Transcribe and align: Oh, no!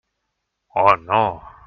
Oh, 0.75 0.95
no! 0.97 1.57